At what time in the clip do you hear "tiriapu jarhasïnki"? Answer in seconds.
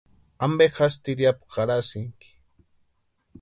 1.03-2.29